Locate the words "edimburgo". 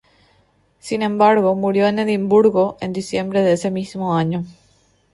1.99-2.75